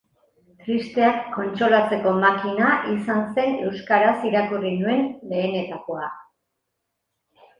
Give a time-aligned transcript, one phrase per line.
[0.67, 6.09] Tristeak kontsolatzeko makina izan zen euskaraz irakurri nuen lehenetakoa.